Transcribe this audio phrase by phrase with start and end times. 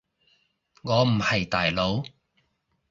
[0.81, 2.03] 我唔係大佬